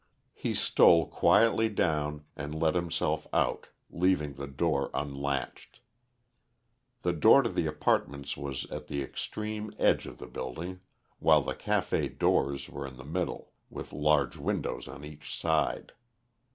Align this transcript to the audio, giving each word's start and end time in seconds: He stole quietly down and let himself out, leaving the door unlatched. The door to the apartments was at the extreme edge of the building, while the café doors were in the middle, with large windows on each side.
He 0.33 0.55
stole 0.55 1.05
quietly 1.05 1.69
down 1.69 2.25
and 2.35 2.55
let 2.59 2.73
himself 2.73 3.27
out, 3.31 3.67
leaving 3.91 4.33
the 4.33 4.47
door 4.47 4.89
unlatched. 4.95 5.79
The 7.03 7.13
door 7.13 7.43
to 7.43 7.49
the 7.51 7.67
apartments 7.67 8.35
was 8.35 8.65
at 8.71 8.87
the 8.87 9.03
extreme 9.03 9.71
edge 9.77 10.07
of 10.07 10.17
the 10.17 10.25
building, 10.25 10.79
while 11.19 11.41
the 11.43 11.53
café 11.53 12.17
doors 12.17 12.67
were 12.67 12.87
in 12.87 12.97
the 12.97 13.05
middle, 13.05 13.51
with 13.69 13.93
large 13.93 14.37
windows 14.37 14.87
on 14.87 15.05
each 15.05 15.37
side. 15.37 15.93